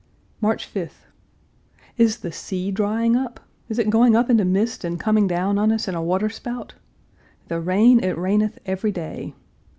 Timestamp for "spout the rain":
6.27-8.03